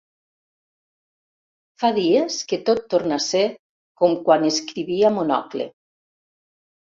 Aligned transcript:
Fa 1.83 1.91
dies 1.97 2.37
que 2.53 2.59
tot 2.69 2.81
torna 2.93 3.19
a 3.19 3.23
ser 3.27 3.43
com 4.01 4.17
quan 4.31 4.49
escrivia 4.49 5.13
Monocle. 5.21 5.69